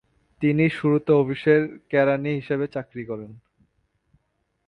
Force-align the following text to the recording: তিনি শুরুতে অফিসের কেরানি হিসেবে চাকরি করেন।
তিনি 0.41 0.65
শুরুতে 0.69 1.11
অফিসের 1.13 1.61
কেরানি 1.89 2.31
হিসেবে 2.35 2.65
চাকরি 2.67 3.03
করেন। 3.05 3.31